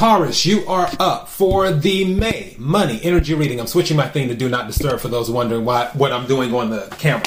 Taurus, 0.00 0.46
you 0.46 0.66
are 0.66 0.88
up 0.98 1.28
for 1.28 1.70
the 1.70 2.06
May 2.06 2.56
money 2.58 2.98
energy 3.02 3.34
reading. 3.34 3.60
I'm 3.60 3.66
switching 3.66 3.98
my 3.98 4.08
thing 4.08 4.28
to 4.28 4.34
do 4.34 4.48
not 4.48 4.66
disturb 4.66 4.98
for 4.98 5.08
those 5.08 5.30
wondering 5.30 5.66
why 5.66 5.90
what 5.92 6.10
I'm 6.10 6.26
doing 6.26 6.54
on 6.54 6.70
the 6.70 6.86
camera. 6.98 7.26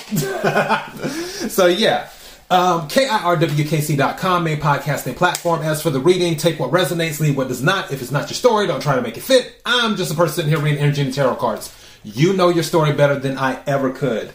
so 1.49 1.67
yeah. 1.67 2.09
Um, 2.49 2.87
KIRWKC.com, 2.87 4.43
main 4.43 4.57
podcasting 4.57 5.15
platform. 5.15 5.61
As 5.61 5.83
for 5.83 5.91
the 5.91 5.99
reading, 5.99 6.35
take 6.35 6.59
what 6.59 6.71
resonates, 6.71 7.19
leave 7.19 7.37
what 7.37 7.47
does 7.47 7.61
not. 7.61 7.91
If 7.91 8.01
it's 8.01 8.09
not 8.09 8.21
your 8.21 8.29
story, 8.29 8.65
don't 8.65 8.81
try 8.81 8.95
to 8.95 9.03
make 9.03 9.17
it 9.17 9.21
fit. 9.21 9.53
I'm 9.67 9.95
just 9.95 10.11
a 10.11 10.15
person 10.15 10.33
sitting 10.33 10.49
here 10.49 10.59
reading 10.59 10.79
energy 10.79 11.03
and 11.03 11.13
tarot 11.13 11.35
cards. 11.35 11.71
You 12.03 12.33
know 12.33 12.49
your 12.49 12.63
story 12.63 12.91
better 12.91 13.19
than 13.19 13.37
I 13.37 13.61
ever 13.67 13.91
could. 13.91 14.33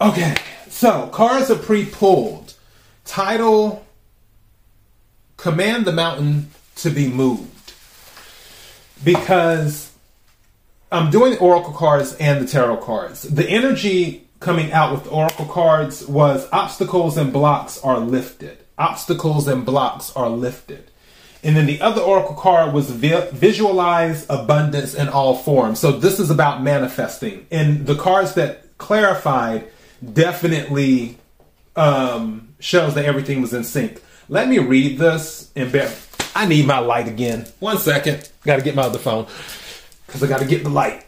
Okay, 0.00 0.36
so 0.68 1.08
cards 1.08 1.50
are 1.50 1.58
pre-pulled. 1.58 2.54
Title 3.04 3.84
Command 5.36 5.84
the 5.84 5.90
Mountain 5.92 6.52
to 6.76 6.90
be 6.90 7.08
moved 7.08 7.55
because 9.04 9.92
I'm 10.90 11.10
doing 11.10 11.32
the 11.32 11.38
oracle 11.38 11.72
cards 11.72 12.14
and 12.14 12.46
the 12.46 12.50
tarot 12.50 12.78
cards. 12.78 13.22
The 13.22 13.48
energy 13.48 14.26
coming 14.40 14.72
out 14.72 14.92
with 14.92 15.04
the 15.04 15.10
oracle 15.10 15.46
cards 15.46 16.06
was 16.06 16.48
obstacles 16.52 17.16
and 17.16 17.32
blocks 17.32 17.78
are 17.82 17.98
lifted. 17.98 18.58
Obstacles 18.78 19.48
and 19.48 19.64
blocks 19.64 20.14
are 20.14 20.28
lifted. 20.28 20.90
And 21.42 21.56
then 21.56 21.66
the 21.66 21.80
other 21.80 22.00
oracle 22.00 22.34
card 22.34 22.72
was 22.72 22.90
vi- 22.90 23.30
visualize 23.30 24.26
abundance 24.28 24.94
in 24.94 25.08
all 25.08 25.36
forms. 25.36 25.78
So 25.78 25.92
this 25.92 26.18
is 26.18 26.30
about 26.30 26.62
manifesting. 26.62 27.46
And 27.50 27.86
the 27.86 27.94
cards 27.94 28.34
that 28.34 28.76
clarified 28.78 29.68
definitely 30.12 31.18
um, 31.76 32.54
shows 32.58 32.94
that 32.94 33.04
everything 33.04 33.40
was 33.40 33.52
in 33.54 33.64
sync. 33.64 34.02
Let 34.28 34.48
me 34.48 34.58
read 34.58 34.98
this 34.98 35.50
and 35.54 35.70
bear, 35.70 35.94
I 36.34 36.46
need 36.46 36.66
my 36.66 36.78
light 36.78 37.08
again. 37.08 37.46
One 37.60 37.78
second. 37.78 38.28
Got 38.46 38.56
to 38.56 38.62
get 38.62 38.76
my 38.76 38.82
other 38.82 38.98
phone 38.98 39.26
because 40.06 40.22
I 40.22 40.28
got 40.28 40.38
to 40.38 40.46
get 40.46 40.62
the 40.62 40.70
light. 40.70 41.04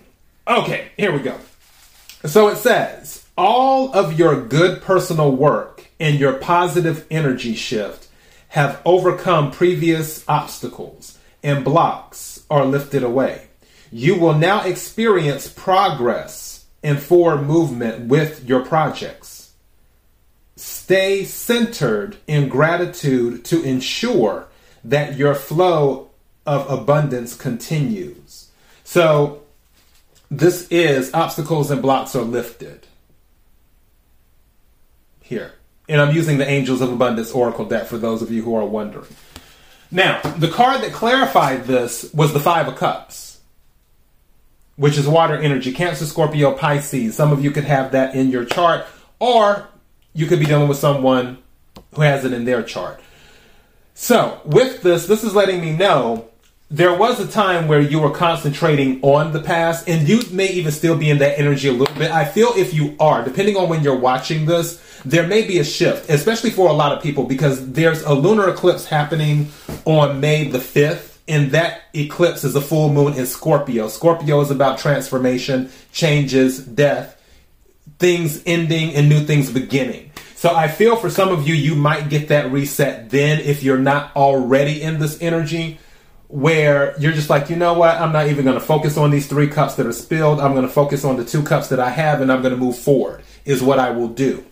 Okay, 0.46 0.88
here 0.96 1.12
we 1.12 1.20
go. 1.20 1.36
So 2.24 2.48
it 2.48 2.56
says, 2.56 3.24
all 3.36 3.92
of 3.92 4.18
your 4.18 4.44
good 4.44 4.82
personal 4.82 5.30
work 5.30 5.88
and 6.00 6.18
your 6.18 6.32
positive 6.32 7.06
energy 7.10 7.54
shift 7.54 8.08
have 8.48 8.82
overcome 8.84 9.52
previous 9.52 10.24
obstacles 10.28 11.16
and 11.44 11.64
blocks 11.64 12.44
are 12.50 12.64
lifted 12.64 13.04
away. 13.04 13.46
You 13.92 14.18
will 14.18 14.34
now 14.34 14.64
experience 14.64 15.48
progress 15.48 16.64
and 16.82 17.00
forward 17.00 17.42
movement 17.42 18.08
with 18.08 18.48
your 18.48 18.64
projects. 18.64 19.52
Stay 20.56 21.24
centered 21.24 22.16
in 22.26 22.48
gratitude 22.48 23.44
to 23.44 23.62
ensure 23.62 24.48
that 24.82 25.16
your 25.16 25.34
flow 25.34 26.07
of 26.48 26.70
abundance 26.70 27.34
continues. 27.34 28.48
So, 28.82 29.42
this 30.30 30.66
is 30.68 31.12
obstacles 31.12 31.70
and 31.70 31.82
blocks 31.82 32.16
are 32.16 32.22
lifted. 32.22 32.86
Here. 35.20 35.52
And 35.88 36.00
I'm 36.00 36.14
using 36.14 36.38
the 36.38 36.48
Angels 36.48 36.80
of 36.80 36.90
Abundance 36.90 37.32
Oracle 37.32 37.66
deck 37.66 37.86
for 37.86 37.98
those 37.98 38.22
of 38.22 38.30
you 38.30 38.42
who 38.42 38.54
are 38.54 38.64
wondering. 38.64 39.14
Now, 39.90 40.20
the 40.22 40.48
card 40.48 40.82
that 40.82 40.92
clarified 40.92 41.64
this 41.64 42.12
was 42.12 42.32
the 42.32 42.40
Five 42.40 42.66
of 42.68 42.76
Cups, 42.76 43.40
which 44.76 44.98
is 44.98 45.06
water 45.06 45.36
energy, 45.36 45.72
Cancer, 45.72 46.04
Scorpio, 46.04 46.52
Pisces. 46.52 47.14
Some 47.14 47.32
of 47.32 47.42
you 47.42 47.50
could 47.50 47.64
have 47.64 47.92
that 47.92 48.14
in 48.14 48.30
your 48.30 48.44
chart, 48.44 48.86
or 49.18 49.68
you 50.14 50.26
could 50.26 50.40
be 50.40 50.46
dealing 50.46 50.68
with 50.68 50.78
someone 50.78 51.38
who 51.94 52.02
has 52.02 52.24
it 52.24 52.32
in 52.32 52.44
their 52.44 52.62
chart. 52.62 53.00
So, 53.94 54.40
with 54.44 54.82
this, 54.82 55.06
this 55.06 55.24
is 55.24 55.34
letting 55.34 55.60
me 55.60 55.72
know 55.72 56.28
there 56.70 56.94
was 56.94 57.18
a 57.18 57.26
time 57.26 57.66
where 57.66 57.80
you 57.80 57.98
were 57.98 58.10
concentrating 58.10 59.00
on 59.00 59.32
the 59.32 59.40
past, 59.40 59.88
and 59.88 60.06
you 60.06 60.20
may 60.30 60.48
even 60.48 60.70
still 60.70 60.96
be 60.98 61.08
in 61.08 61.18
that 61.18 61.38
energy 61.38 61.68
a 61.68 61.72
little 61.72 61.94
bit. 61.96 62.10
I 62.10 62.26
feel 62.26 62.52
if 62.56 62.74
you 62.74 62.94
are, 63.00 63.24
depending 63.24 63.56
on 63.56 63.70
when 63.70 63.82
you're 63.82 63.96
watching 63.96 64.44
this, 64.44 64.82
there 65.04 65.26
may 65.26 65.46
be 65.46 65.58
a 65.58 65.64
shift, 65.64 66.10
especially 66.10 66.50
for 66.50 66.68
a 66.68 66.72
lot 66.72 66.92
of 66.92 67.02
people, 67.02 67.24
because 67.24 67.72
there's 67.72 68.02
a 68.02 68.12
lunar 68.12 68.50
eclipse 68.50 68.84
happening 68.84 69.48
on 69.86 70.20
May 70.20 70.48
the 70.48 70.58
5th, 70.58 71.16
and 71.26 71.52
that 71.52 71.82
eclipse 71.94 72.44
is 72.44 72.54
a 72.54 72.60
full 72.60 72.92
moon 72.92 73.14
in 73.14 73.24
Scorpio. 73.24 73.88
Scorpio 73.88 74.40
is 74.42 74.50
about 74.50 74.78
transformation, 74.78 75.70
changes, 75.92 76.58
death, 76.58 77.14
things 77.98 78.42
ending, 78.44 78.94
and 78.94 79.08
new 79.08 79.20
things 79.20 79.50
beginning. 79.50 80.10
So 80.34 80.54
I 80.54 80.68
feel 80.68 80.96
for 80.96 81.08
some 81.08 81.30
of 81.30 81.48
you, 81.48 81.54
you 81.54 81.74
might 81.74 82.10
get 82.10 82.28
that 82.28 82.52
reset 82.52 83.10
then 83.10 83.40
if 83.40 83.62
you're 83.62 83.78
not 83.78 84.14
already 84.14 84.82
in 84.82 84.98
this 85.00 85.20
energy 85.20 85.78
where 86.28 86.94
you're 87.00 87.12
just 87.12 87.30
like, 87.30 87.48
you 87.48 87.56
know 87.56 87.72
what, 87.72 87.96
I'm 87.96 88.12
not 88.12 88.28
even 88.28 88.44
going 88.44 88.58
to 88.58 88.64
focus 88.64 88.96
on 88.96 89.10
these 89.10 89.26
three 89.26 89.48
cups 89.48 89.74
that 89.76 89.86
are 89.86 89.92
spilled. 89.92 90.40
I'm 90.40 90.52
going 90.52 90.66
to 90.66 90.72
focus 90.72 91.04
on 91.04 91.16
the 91.16 91.24
two 91.24 91.42
cups 91.42 91.68
that 91.68 91.80
I 91.80 91.90
have 91.90 92.20
and 92.20 92.30
I'm 92.30 92.42
going 92.42 92.54
to 92.54 92.60
move 92.60 92.78
forward, 92.78 93.22
is 93.44 93.62
what 93.62 93.78
I 93.78 93.90
will 93.90 94.08
do. 94.08 94.44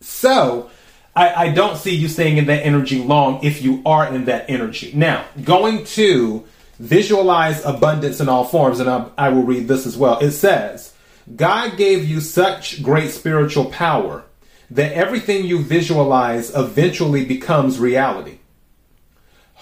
So 0.00 0.70
I, 1.14 1.34
I 1.34 1.52
don't 1.52 1.76
see 1.76 1.94
you 1.94 2.08
staying 2.08 2.38
in 2.38 2.46
that 2.46 2.64
energy 2.64 3.02
long 3.02 3.44
if 3.44 3.62
you 3.62 3.82
are 3.84 4.06
in 4.12 4.24
that 4.24 4.48
energy. 4.48 4.92
Now, 4.94 5.24
going 5.44 5.84
to 5.84 6.44
visualize 6.78 7.64
abundance 7.64 8.20
in 8.20 8.28
all 8.28 8.44
forms, 8.44 8.80
and 8.80 8.88
I, 8.88 9.08
I 9.18 9.28
will 9.28 9.42
read 9.42 9.68
this 9.68 9.86
as 9.86 9.96
well. 9.98 10.18
It 10.18 10.32
says, 10.32 10.94
God 11.34 11.76
gave 11.76 12.08
you 12.08 12.20
such 12.20 12.82
great 12.82 13.10
spiritual 13.10 13.66
power 13.66 14.24
that 14.70 14.92
everything 14.92 15.44
you 15.44 15.62
visualize 15.62 16.54
eventually 16.54 17.24
becomes 17.24 17.78
reality. 17.78 18.38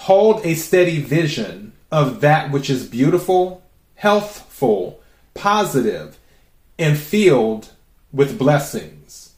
Hold 0.05 0.45
a 0.45 0.55
steady 0.55 1.01
vision 1.01 1.73
of 1.91 2.21
that 2.21 2.51
which 2.51 2.69
is 2.71 2.87
beautiful, 2.87 3.63
healthful, 3.95 5.01
positive, 5.35 6.19
and 6.79 6.99
filled 6.99 7.71
with 8.13 8.39
blessings. 8.39 9.35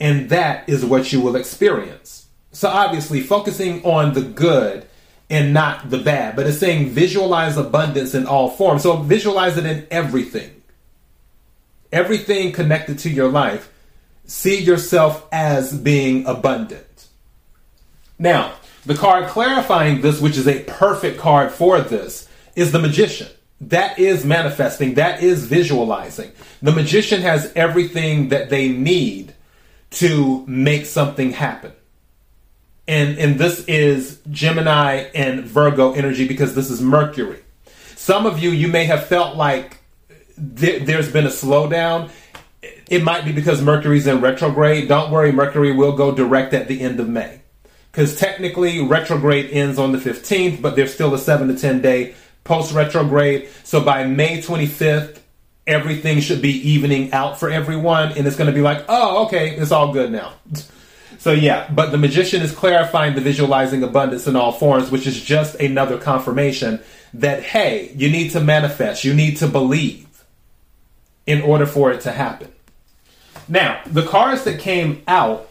And 0.00 0.28
that 0.30 0.68
is 0.68 0.84
what 0.84 1.12
you 1.12 1.20
will 1.20 1.36
experience. 1.36 2.26
So, 2.52 2.68
obviously, 2.68 3.20
focusing 3.20 3.82
on 3.84 4.14
the 4.14 4.22
good 4.22 4.86
and 5.30 5.52
not 5.52 5.90
the 5.90 5.98
bad, 5.98 6.36
but 6.36 6.46
it's 6.46 6.58
saying 6.58 6.90
visualize 6.90 7.56
abundance 7.56 8.14
in 8.14 8.26
all 8.26 8.50
forms. 8.50 8.82
So, 8.82 8.96
visualize 8.98 9.56
it 9.56 9.66
in 9.66 9.86
everything. 9.90 10.62
Everything 11.90 12.52
connected 12.52 12.98
to 13.00 13.10
your 13.10 13.30
life 13.30 13.70
see 14.26 14.62
yourself 14.62 15.26
as 15.32 15.72
being 15.76 16.26
abundant. 16.26 17.06
Now, 18.18 18.54
the 18.86 18.94
card 18.94 19.28
clarifying 19.28 20.00
this, 20.00 20.20
which 20.20 20.36
is 20.36 20.46
a 20.46 20.62
perfect 20.64 21.18
card 21.18 21.52
for 21.52 21.80
this, 21.80 22.28
is 22.54 22.72
the 22.72 22.78
magician. 22.78 23.28
That 23.60 23.98
is 23.98 24.24
manifesting, 24.24 24.94
that 24.94 25.22
is 25.22 25.46
visualizing. 25.46 26.32
The 26.60 26.72
magician 26.72 27.22
has 27.22 27.52
everything 27.54 28.28
that 28.28 28.50
they 28.50 28.68
need 28.68 29.34
to 29.92 30.44
make 30.46 30.86
something 30.86 31.32
happen. 31.32 31.72
And, 32.86 33.18
and 33.18 33.38
this 33.38 33.64
is 33.66 34.20
Gemini 34.30 35.08
and 35.14 35.44
Virgo 35.44 35.92
energy 35.92 36.28
because 36.28 36.54
this 36.54 36.70
is 36.70 36.82
Mercury. 36.82 37.42
Some 37.96 38.26
of 38.26 38.38
you, 38.38 38.50
you 38.50 38.68
may 38.68 38.84
have 38.84 39.06
felt 39.06 39.36
like 39.36 39.78
th- 40.56 40.82
there's 40.82 41.10
been 41.10 41.24
a 41.24 41.30
slowdown 41.30 42.10
it 42.88 43.02
might 43.02 43.24
be 43.24 43.32
because 43.32 43.62
Mercury's 43.62 44.06
in 44.06 44.20
retrograde. 44.20 44.88
Don't 44.88 45.10
worry, 45.10 45.32
Mercury 45.32 45.72
will 45.72 45.96
go 45.96 46.12
direct 46.12 46.52
at 46.52 46.68
the 46.68 46.80
end 46.80 47.00
of 47.00 47.08
May. 47.08 47.40
Because 47.94 48.16
technically, 48.18 48.82
retrograde 48.82 49.50
ends 49.52 49.78
on 49.78 49.92
the 49.92 49.98
15th, 49.98 50.60
but 50.60 50.74
there's 50.74 50.92
still 50.92 51.14
a 51.14 51.18
7 51.18 51.46
to 51.46 51.56
10 51.56 51.80
day 51.80 52.16
post 52.42 52.74
retrograde. 52.74 53.48
So 53.62 53.84
by 53.84 54.04
May 54.04 54.42
25th, 54.42 55.20
everything 55.64 56.18
should 56.18 56.42
be 56.42 56.50
evening 56.70 57.12
out 57.12 57.38
for 57.38 57.48
everyone, 57.48 58.10
and 58.10 58.26
it's 58.26 58.34
going 58.34 58.48
to 58.48 58.52
be 58.52 58.62
like, 58.62 58.84
oh, 58.88 59.26
okay, 59.26 59.50
it's 59.50 59.70
all 59.70 59.92
good 59.92 60.10
now. 60.10 60.32
So 61.20 61.30
yeah, 61.30 61.70
but 61.70 61.92
the 61.92 61.96
magician 61.96 62.42
is 62.42 62.50
clarifying 62.50 63.14
the 63.14 63.20
visualizing 63.20 63.84
abundance 63.84 64.26
in 64.26 64.34
all 64.34 64.50
forms, 64.50 64.90
which 64.90 65.06
is 65.06 65.22
just 65.22 65.54
another 65.60 65.96
confirmation 65.96 66.80
that 67.14 67.44
hey, 67.44 67.92
you 67.94 68.10
need 68.10 68.32
to 68.32 68.40
manifest, 68.40 69.04
you 69.04 69.14
need 69.14 69.36
to 69.36 69.46
believe 69.46 70.24
in 71.26 71.42
order 71.42 71.64
for 71.64 71.92
it 71.92 72.00
to 72.00 72.10
happen. 72.10 72.50
Now, 73.46 73.80
the 73.86 74.02
cards 74.02 74.42
that 74.44 74.58
came 74.58 75.04
out 75.06 75.48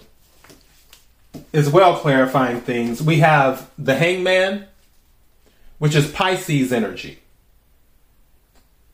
as 1.53 1.69
well 1.69 1.97
clarifying 1.97 2.61
things. 2.61 3.01
We 3.01 3.19
have 3.19 3.69
the 3.77 3.95
Hangman, 3.95 4.65
which 5.77 5.95
is 5.95 6.11
Pisces 6.11 6.73
energy. 6.73 7.19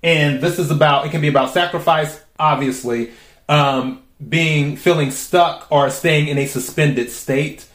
And 0.04 0.42
this 0.42 0.60
is 0.60 0.72
about, 0.72 1.06
it 1.06 1.12
can 1.12 1.22
be 1.22 1.28
about 1.28 1.54
sacrifice, 1.54 2.22
obviously, 2.38 3.12
um, 3.48 4.04
being, 4.28 4.76
feeling 4.76 5.12
stuck 5.12 5.68
or 5.72 5.90
staying 5.90 6.28
in 6.28 6.38
a 6.38 6.46
suspended 6.46 7.10
state. 7.10 7.66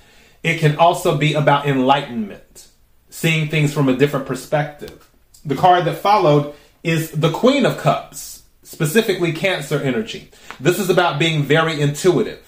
It 0.43 0.59
can 0.59 0.77
also 0.77 1.17
be 1.17 1.35
about 1.35 1.67
enlightenment, 1.67 2.69
seeing 3.09 3.49
things 3.49 3.73
from 3.73 3.89
a 3.89 3.97
different 3.97 4.27
perspective. 4.27 5.11
The 5.45 5.57
card 5.57 5.87
that 5.87 5.99
followed 5.99 6.55
is 6.83 7.11
the 7.11 7.31
Queen 7.31 7.65
of 7.65 7.79
Cups 7.79 8.43
specifically 8.63 9.33
Cancer 9.33 9.81
energy. 9.81 10.31
This 10.61 10.79
is 10.79 10.91
about 10.91 11.19
being 11.19 11.43
very 11.43 11.81
intuitive 11.81 12.44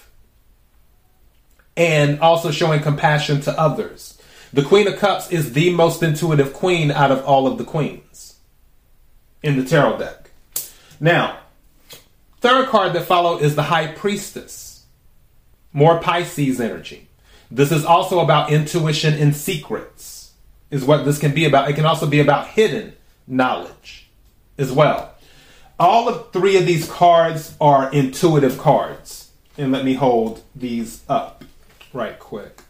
and 1.77 2.19
also 2.19 2.49
showing 2.51 2.81
compassion 2.81 3.39
to 3.41 3.57
others. 3.57 4.19
The 4.51 4.63
Queen 4.63 4.87
of 4.87 4.97
Cups 4.97 5.31
is 5.31 5.53
the 5.53 5.69
most 5.69 6.01
intuitive 6.01 6.53
queen 6.53 6.89
out 6.89 7.11
of 7.11 7.23
all 7.23 7.47
of 7.47 7.57
the 7.57 7.63
queens 7.63 8.39
in 9.43 9.57
the 9.57 9.63
tarot 9.63 9.99
deck. 9.99 10.31
Now, 10.99 11.37
third 12.41 12.69
card 12.69 12.93
that 12.93 13.05
follow 13.05 13.37
is 13.37 13.55
the 13.55 13.63
High 13.63 13.87
Priestess. 13.87 14.85
More 15.71 15.99
Pisces 15.99 16.59
energy. 16.59 17.07
This 17.51 17.71
is 17.71 17.85
also 17.85 18.19
about 18.19 18.51
intuition 18.51 19.13
and 19.13 19.35
secrets, 19.35 20.33
is 20.71 20.83
what 20.83 21.05
this 21.05 21.19
can 21.19 21.33
be 21.33 21.45
about. 21.45 21.69
It 21.69 21.73
can 21.73 21.85
also 21.85 22.07
be 22.07 22.19
about 22.19 22.47
hidden 22.47 22.93
knowledge 23.27 24.07
as 24.57 24.71
well. 24.71 25.13
All 25.79 26.09
of 26.09 26.33
three 26.33 26.57
of 26.57 26.65
these 26.65 26.89
cards 26.89 27.55
are 27.61 27.91
intuitive 27.93 28.57
cards. 28.57 29.31
And 29.57 29.71
let 29.71 29.85
me 29.85 29.93
hold 29.93 30.43
these 30.55 31.03
up 31.07 31.36
right 31.93 32.17
quick. 32.19 32.61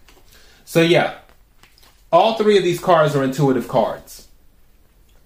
So, 0.66 0.82
yeah, 0.82 1.20
all 2.12 2.36
three 2.36 2.58
of 2.58 2.64
these 2.64 2.80
cards 2.80 3.16
are 3.16 3.24
intuitive 3.24 3.68
cards. 3.68 4.28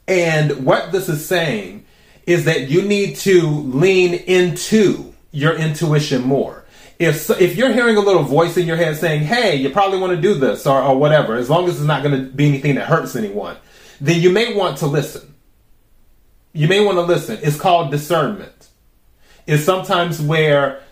And 0.08 0.66
what 0.66 0.92
this 0.92 1.10
is 1.10 1.26
saying 1.26 1.86
is 2.26 2.46
that 2.46 2.70
you 2.70 2.82
need 2.82 3.16
to 3.18 3.48
lean 3.48 4.14
into 4.14 5.14
your 5.32 5.56
intuition 5.56 6.24
more. 6.24 6.66
If, 7.00 7.30
if 7.42 7.56
you're 7.56 7.74
hearing 7.74 7.98
a 7.98 8.02
little 8.02 8.24
voice 8.24 8.58
in 8.58 8.68
your 8.68 8.76
head 8.76 8.96
saying, 8.98 9.24
hey, 9.24 9.56
you 9.56 9.72
probably 9.72 10.00
want 10.00 10.16
to 10.16 10.22
do 10.22 10.36
this 10.36 10.68
or, 10.68 10.82
or 10.82 10.98
whatever, 10.98 11.36
as 11.36 11.50
long 11.50 11.68
as 11.68 11.78
it's 11.78 11.86
not 11.86 12.04
going 12.04 12.16
to 12.16 12.32
be 12.32 12.48
anything 12.48 12.76
that 12.76 12.88
hurts 12.88 13.16
anyone, 13.16 13.58
then 14.00 14.22
you 14.22 14.30
may 14.30 14.54
want 14.54 14.78
to 14.80 14.88
listen. 14.88 15.34
You 16.54 16.68
may 16.68 16.84
want 16.84 16.98
to 16.98 17.02
listen. 17.02 17.40
It's 17.42 17.58
called 17.58 17.90
discernment. 17.90 18.68
It's 19.48 19.64
sometimes 19.64 20.22
where 20.22 20.84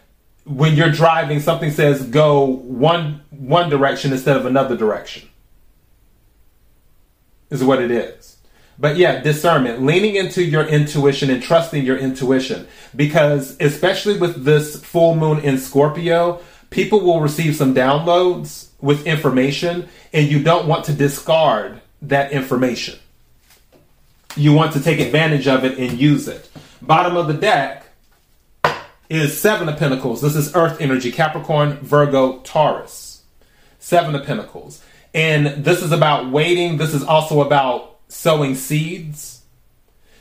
when 0.50 0.76
you're 0.76 0.92
driving, 0.92 1.40
something 1.40 1.72
says 1.72 2.04
go 2.08 2.44
one 2.44 3.22
one 3.30 3.70
direction 3.70 4.12
instead 4.12 4.36
of 4.36 4.46
another 4.46 4.76
direction. 4.76 5.30
Is 7.50 7.64
what 7.64 7.82
it 7.82 7.92
is. 7.92 8.38
But 8.78 8.98
yeah, 8.98 9.22
discernment, 9.22 9.84
leaning 9.84 10.16
into 10.16 10.44
your 10.44 10.66
intuition 10.66 11.30
and 11.30 11.44
trusting 11.44 11.86
your 11.86 11.98
intuition. 11.98 12.68
Because 12.96 13.58
especially 13.60 14.18
with 14.18 14.46
this 14.46 14.82
full 14.82 15.16
moon 15.16 15.40
in 15.40 15.58
Scorpio, 15.58 16.42
people 16.70 17.02
will 17.02 17.20
receive 17.20 17.56
some 17.56 17.76
downloads 17.76 18.70
with 18.80 19.06
information 19.06 19.90
and 20.14 20.28
you 20.28 20.42
don't 20.42 20.68
want 20.68 20.86
to 20.86 20.94
discard 20.94 21.82
that 22.04 22.32
information. 22.32 22.98
You 24.36 24.54
want 24.54 24.74
to 24.74 24.82
take 24.82 25.00
advantage 25.00 25.48
of 25.48 25.66
it 25.66 25.78
and 25.78 26.00
use 26.00 26.28
it. 26.28 26.50
Bottom 26.82 27.18
of 27.18 27.28
the 27.28 27.34
deck 27.34 27.86
is 29.10 29.40
Seven 29.40 29.68
of 29.68 29.78
Pentacles. 29.78 30.22
This 30.22 30.36
is 30.36 30.56
Earth 30.56 30.80
energy, 30.80 31.12
Capricorn, 31.12 31.78
Virgo, 31.78 32.40
Taurus. 32.40 33.24
Seven 33.80 34.14
of 34.14 34.26
Pentacles. 34.26 34.84
And 35.16 35.66
this 35.66 35.82
is 35.82 35.92
about 35.92 36.30
waiting. 36.32 36.78
This 36.78 36.94
is 36.94 37.04
also 37.04 37.42
about 37.42 37.98
sowing 38.08 38.54
seeds. 38.54 39.42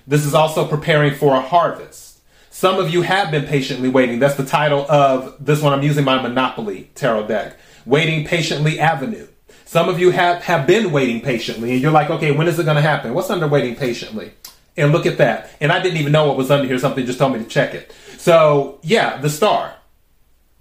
This 0.07 0.25
is 0.25 0.33
also 0.33 0.67
preparing 0.67 1.15
for 1.15 1.35
a 1.35 1.41
harvest. 1.41 2.21
Some 2.51 2.79
of 2.79 2.91
you 2.91 3.03
have 3.03 3.31
been 3.31 3.45
patiently 3.45 3.91
waiting. 3.91 4.21
That's 4.21 4.37
the 4.37 4.45
title 4.45 4.91
of 4.91 5.37
this 5.45 5.61
one. 5.61 5.75
I'm 5.75 5.83
using 5.83 6.05
my 6.05 6.21
Monopoly 6.21 6.91
tarot 6.95 7.27
deck. 7.27 7.59
Waiting 7.85 8.25
Patiently 8.25 8.81
Avenue. 8.81 9.29
Some 9.67 9.91
of 9.91 10.01
you 10.01 10.13
have, 10.13 10.43
have 10.45 10.67
been 10.67 10.93
waiting 10.93 11.21
patiently 11.21 11.73
and 11.73 11.83
you're 11.83 11.93
like, 11.93 12.09
okay, 12.09 12.33
when 12.33 12.49
is 12.49 12.59
it 12.59 12.65
going 12.65 12.77
to 12.77 12.83
happen? 12.83 13.13
What's 13.13 13.29
under 13.29 13.47
waiting 13.47 13.77
patiently? 13.77 14.33
And 14.79 14.93
look 14.93 15.05
at 15.07 15.19
that. 15.19 15.51
And 15.61 15.71
I 15.71 15.83
didn't 15.83 15.99
even 15.99 16.13
know 16.13 16.29
what 16.29 16.37
was 16.37 16.51
under 16.51 16.67
here. 16.67 16.79
Something 16.79 17.05
just 17.05 17.19
told 17.19 17.35
me 17.35 17.41
to 17.41 17.45
check 17.45 17.75
it. 17.75 17.93
So 18.17 18.79
yeah, 18.83 19.19
the 19.21 19.29
star, 19.29 19.75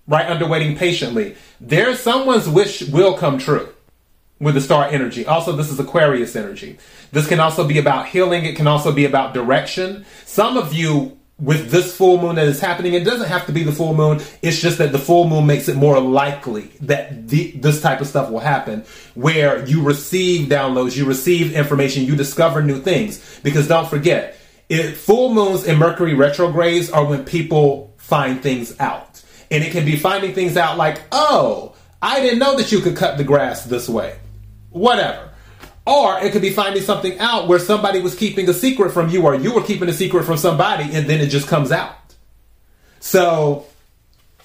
right 0.08 0.30
under 0.30 0.48
waiting 0.48 0.76
patiently. 0.76 1.36
There's 1.62 2.00
someone's 2.00 2.50
wish 2.50 2.82
will 2.82 3.18
come 3.18 3.38
true 3.38 3.74
with 4.40 4.56
the 4.56 4.62
star 4.62 4.86
energy. 4.86 5.26
Also, 5.26 5.52
this 5.52 5.70
is 5.70 5.80
Aquarius 5.80 6.36
energy. 6.36 6.78
This 7.12 7.28
can 7.28 7.40
also 7.40 7.68
be 7.68 7.78
about 7.78 8.08
healing. 8.08 8.46
It 8.46 8.56
can 8.56 8.68
also 8.68 8.92
be 8.92 9.06
about 9.06 9.34
direction. 9.34 10.06
Some 10.26 10.58
of 10.58 10.74
you, 10.74 11.18
with 11.40 11.70
this 11.70 11.96
full 11.96 12.20
moon 12.20 12.36
that 12.36 12.48
is 12.48 12.60
happening, 12.60 12.94
it 12.94 13.04
doesn't 13.04 13.28
have 13.28 13.46
to 13.46 13.52
be 13.52 13.64
the 13.64 13.72
full 13.72 13.94
moon. 13.94 14.22
It's 14.42 14.60
just 14.60 14.80
that 14.80 14.92
the 14.92 15.00
full 15.00 15.28
moon 15.28 15.46
makes 15.46 15.68
it 15.68 15.76
more 15.76 16.00
likely 16.00 16.64
that 16.82 17.28
the, 17.28 17.52
this 17.52 17.82
type 17.82 18.02
of 18.02 18.08
stuff 18.08 18.32
will 18.32 18.40
happen 18.40 18.86
where 19.14 19.66
you 19.66 19.84
receive 19.84 20.50
downloads, 20.50 20.98
you 20.98 21.06
receive 21.06 21.54
information, 21.54 22.04
you 22.04 22.16
discover 22.16 22.64
new 22.64 22.82
things. 22.82 23.40
Because 23.44 23.68
don't 23.68 23.88
forget, 23.88 24.36
it, 24.68 24.98
full 24.98 25.34
moons 25.34 25.66
and 25.66 25.78
Mercury 25.78 26.16
retrogrades 26.16 26.90
are 26.90 27.06
when 27.06 27.24
people 27.24 27.94
find 27.98 28.42
things 28.42 28.78
out. 28.80 29.24
And 29.52 29.64
it 29.64 29.72
can 29.72 29.86
be 29.86 29.96
finding 29.96 30.34
things 30.34 30.58
out 30.58 30.78
like, 30.78 31.02
oh, 31.12 31.76
I 32.02 32.20
didn't 32.20 32.40
know 32.40 32.58
that 32.58 32.72
you 32.72 32.80
could 32.80 32.98
cut 32.98 33.18
the 33.18 33.24
grass 33.24 33.64
this 33.64 33.88
way 33.88 34.18
whatever. 34.78 35.30
Or 35.88 36.20
it 36.20 36.34
could 36.34 36.42
be 36.42 36.50
finding 36.52 36.84
something 36.84 37.18
out 37.18 37.48
where 37.48 37.60
somebody 37.60 38.02
was 38.02 38.14
keeping 38.14 38.50
a 38.50 38.54
secret 38.54 38.92
from 38.92 39.10
you, 39.10 39.24
or 39.24 39.36
you 39.36 39.54
were 39.54 39.64
keeping 39.64 39.88
a 39.88 39.94
secret 39.94 40.26
from 40.26 40.36
somebody, 40.36 40.84
and 40.94 41.08
then 41.10 41.22
it 41.22 41.28
just 41.28 41.48
comes 41.48 41.72
out. 41.72 41.96
So 43.00 43.66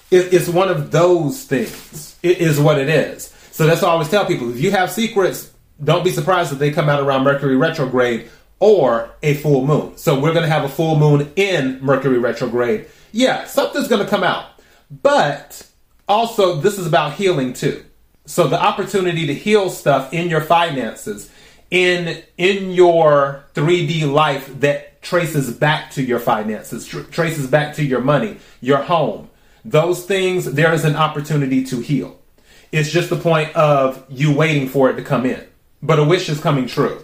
it, 0.09 0.33
it's 0.33 0.47
one 0.47 0.69
of 0.69 0.91
those 0.91 1.43
things. 1.43 2.17
It 2.23 2.37
is 2.37 2.59
what 2.59 2.79
it 2.79 2.87
is. 2.87 3.25
So 3.51 3.67
that's 3.67 3.81
why 3.81 3.89
I 3.89 3.91
always 3.91 4.09
tell 4.09 4.25
people 4.25 4.49
if 4.51 4.59
you 4.61 4.71
have 4.71 4.89
secrets, 4.89 5.51
don't 5.83 6.05
be 6.05 6.11
surprised 6.11 6.53
if 6.53 6.59
they 6.59 6.71
come 6.71 6.87
out 6.87 7.01
around 7.01 7.25
Mercury 7.25 7.57
retrograde 7.57 8.29
or 8.59 9.11
a 9.21 9.33
full 9.35 9.67
moon. 9.67 9.97
So 9.97 10.17
we're 10.17 10.31
going 10.31 10.45
to 10.45 10.49
have 10.49 10.63
a 10.63 10.69
full 10.69 10.97
moon 10.97 11.29
in 11.35 11.83
Mercury 11.83 12.19
retrograde. 12.19 12.87
Yeah, 13.11 13.45
something's 13.45 13.89
going 13.89 14.03
to 14.03 14.09
come 14.09 14.23
out. 14.23 14.45
But 14.89 15.67
also, 16.07 16.61
this 16.61 16.79
is 16.79 16.87
about 16.87 17.15
healing 17.15 17.51
too. 17.51 17.83
So 18.25 18.47
the 18.47 18.61
opportunity 18.61 19.27
to 19.27 19.33
heal 19.33 19.69
stuff 19.69 20.13
in 20.13 20.29
your 20.29 20.41
finances, 20.41 21.29
in 21.73 22.21
in 22.37 22.71
your 22.71 23.43
3D 23.55 24.09
life 24.09 24.47
that 24.59 25.01
traces 25.01 25.51
back 25.51 25.89
to 25.91 26.03
your 26.03 26.19
finances, 26.19 26.85
tr- 26.85 27.01
traces 27.01 27.47
back 27.47 27.75
to 27.75 27.83
your 27.83 27.99
money, 27.99 28.37
your 28.61 28.77
home. 28.77 29.29
Those 29.65 30.05
things 30.05 30.45
there 30.53 30.71
is 30.71 30.85
an 30.85 30.95
opportunity 30.95 31.63
to 31.65 31.79
heal. 31.79 32.19
It's 32.71 32.91
just 32.91 33.09
the 33.09 33.17
point 33.17 33.55
of 33.55 34.05
you 34.07 34.35
waiting 34.35 34.69
for 34.69 34.89
it 34.89 34.95
to 34.95 35.03
come 35.03 35.25
in. 35.25 35.43
But 35.81 35.97
a 35.99 36.03
wish 36.03 36.29
is 36.29 36.39
coming 36.39 36.67
true. 36.67 37.03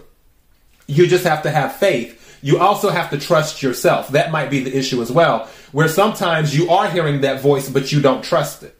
You 0.86 1.08
just 1.08 1.24
have 1.24 1.42
to 1.42 1.50
have 1.50 1.76
faith. 1.76 2.38
You 2.40 2.58
also 2.58 2.90
have 2.90 3.10
to 3.10 3.18
trust 3.18 3.62
yourself. 3.62 4.08
That 4.08 4.30
might 4.30 4.50
be 4.50 4.62
the 4.62 4.74
issue 4.76 5.02
as 5.02 5.10
well, 5.10 5.48
where 5.72 5.88
sometimes 5.88 6.56
you 6.56 6.70
are 6.70 6.88
hearing 6.88 7.22
that 7.22 7.40
voice, 7.40 7.68
but 7.68 7.92
you 7.92 8.00
don't 8.00 8.22
trust 8.22 8.62
it. 8.62 8.78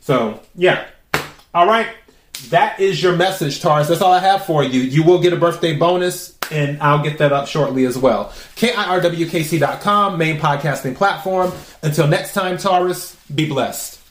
So, 0.00 0.40
yeah. 0.54 0.86
All 1.54 1.66
right. 1.66 1.88
That 2.50 2.78
is 2.78 3.02
your 3.02 3.16
message, 3.16 3.60
Taurus. 3.60 3.88
That's 3.88 4.00
all 4.00 4.12
I 4.12 4.20
have 4.20 4.44
for 4.44 4.62
you. 4.62 4.80
You 4.80 5.02
will 5.02 5.20
get 5.20 5.32
a 5.32 5.36
birthday 5.36 5.76
bonus, 5.76 6.36
and 6.50 6.80
I'll 6.82 7.02
get 7.02 7.18
that 7.18 7.32
up 7.32 7.48
shortly 7.48 7.84
as 7.86 7.96
well. 7.96 8.32
KIRWKC.com, 8.56 10.18
main 10.18 10.38
podcasting 10.38 10.94
platform. 10.94 11.52
Until 11.82 12.06
next 12.06 12.34
time, 12.34 12.58
Taurus, 12.58 13.16
be 13.34 13.48
blessed. 13.48 14.03